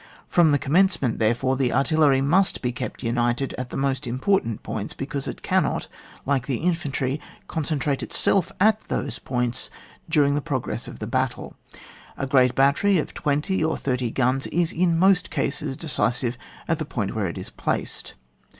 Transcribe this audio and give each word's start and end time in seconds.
From 0.27 0.49
the 0.51 0.57
oommencementy 0.57 1.19
there 1.19 1.35
fore, 1.35 1.55
the 1.55 1.71
artillery 1.71 2.21
must 2.21 2.63
be 2.63 2.71
kept 2.71 3.01
imited 3.03 3.53
at. 3.59 3.69
the 3.69 3.77
most 3.77 4.07
important 4.07 4.63
points, 4.63 4.95
because 4.95 5.27
it 5.27 5.43
can 5.43 5.61
not, 5.61 5.87
like 6.25 6.49
infantry, 6.49 7.21
concentrate 7.47 8.01
itself 8.01 8.51
at 8.59 8.81
those 8.87 9.19
points 9.19 9.69
during 10.09 10.33
the 10.33 10.41
progress 10.41 10.87
of 10.87 10.97
the 10.97 11.05
battle. 11.05 11.53
A 12.17 12.25
great 12.25 12.55
battery 12.55 12.97
of 12.97 13.13
twenty 13.13 13.63
or 13.63 13.77
thirty 13.77 14.09
guns 14.09 14.47
is 14.47 14.71
in 14.71 14.97
most 14.97 15.29
cases 15.29 15.77
decisive 15.77 16.35
at 16.67 16.79
the 16.79 16.85
point 16.85 17.13
where 17.13 17.27
it 17.27 17.37
is 17.37 17.51
placed. 17.51 18.15